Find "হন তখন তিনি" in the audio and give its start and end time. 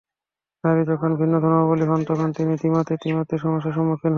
1.87-2.53